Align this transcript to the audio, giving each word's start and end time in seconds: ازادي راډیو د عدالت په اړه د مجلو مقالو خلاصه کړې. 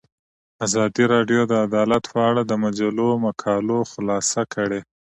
ازادي 0.65 1.03
راډیو 1.13 1.41
د 1.47 1.53
عدالت 1.65 2.03
په 2.13 2.19
اړه 2.29 2.41
د 2.45 2.53
مجلو 2.63 3.07
مقالو 3.25 3.79
خلاصه 3.91 4.41
کړې. 4.53 4.81